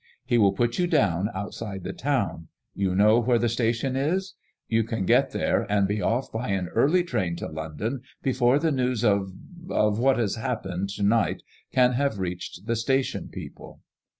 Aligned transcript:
He 0.25 0.39
will 0.39 0.53
put 0.53 0.79
you 0.79 0.87
down 0.87 1.29
outside 1.35 1.83
the 1.83 1.93
town; 1.93 2.47
you 2.73 2.95
know 2.95 3.19
where 3.19 3.37
the 3.37 3.47
station 3.47 3.95
is? 3.95 4.33
You 4.67 4.83
can 4.83 5.01
MADEMOISELLE 5.01 5.05
IXB. 5.05 5.17
1 5.19 5.27
69 5.27 5.45
get 5.45 5.47
there, 5.47 5.71
and 5.77 5.87
be 5.87 6.01
off 6.01 6.31
by 6.31 6.47
an 6.49 6.69
early 6.69 7.03
train 7.03 7.35
to 7.35 7.47
London 7.47 8.01
before 8.23 8.57
the 8.57 8.71
news 8.71 9.03
of— 9.03 9.29
of 9.69 9.99
what 9.99 10.17
has 10.17 10.37
happened 10.37 10.89
to 10.95 11.03
night 11.03 11.43
can 11.71 11.91
have 11.93 12.17
reached 12.17 12.65
the 12.65 12.75
station 12.75 13.29
people. 13.31 13.81